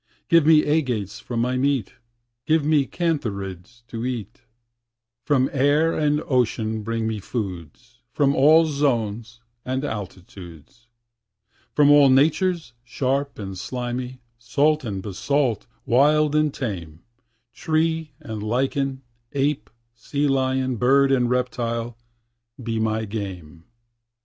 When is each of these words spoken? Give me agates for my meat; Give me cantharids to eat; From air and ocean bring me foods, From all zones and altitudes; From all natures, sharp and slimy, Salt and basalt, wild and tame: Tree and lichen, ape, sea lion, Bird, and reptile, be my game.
Give 0.29 0.47
me 0.47 0.65
agates 0.65 1.19
for 1.19 1.37
my 1.37 1.57
meat; 1.57 1.93
Give 2.47 2.65
me 2.65 2.87
cantharids 2.87 3.83
to 3.89 4.03
eat; 4.03 4.41
From 5.27 5.47
air 5.53 5.93
and 5.93 6.23
ocean 6.25 6.81
bring 6.81 7.05
me 7.05 7.19
foods, 7.19 7.99
From 8.11 8.35
all 8.35 8.65
zones 8.65 9.41
and 9.63 9.85
altitudes; 9.85 10.87
From 11.75 11.91
all 11.91 12.09
natures, 12.09 12.73
sharp 12.83 13.37
and 13.37 13.55
slimy, 13.55 14.21
Salt 14.39 14.83
and 14.83 15.03
basalt, 15.03 15.67
wild 15.85 16.33
and 16.33 16.51
tame: 16.51 17.03
Tree 17.53 18.13
and 18.19 18.41
lichen, 18.41 19.03
ape, 19.33 19.69
sea 19.93 20.27
lion, 20.27 20.77
Bird, 20.77 21.11
and 21.11 21.29
reptile, 21.29 21.95
be 22.63 22.79
my 22.79 23.05
game. 23.05 23.65